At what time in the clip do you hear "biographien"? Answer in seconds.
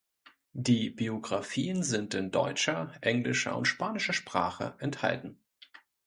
0.89-1.83